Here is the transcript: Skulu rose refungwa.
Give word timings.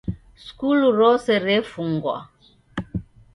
Skulu 0.45 0.87
rose 0.99 1.33
refungwa. 1.45 2.15